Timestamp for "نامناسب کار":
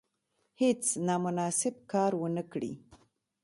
1.07-2.11